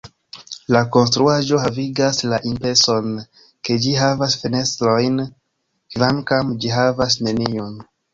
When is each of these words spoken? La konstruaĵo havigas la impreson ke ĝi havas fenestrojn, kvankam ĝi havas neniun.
La 0.75 0.79
konstruaĵo 0.93 1.57
havigas 1.63 2.21
la 2.31 2.39
impreson 2.51 3.11
ke 3.69 3.77
ĝi 3.83 3.93
havas 4.05 4.37
fenestrojn, 4.45 5.21
kvankam 5.97 6.51
ĝi 6.65 6.73
havas 6.79 7.19
neniun. 7.29 7.77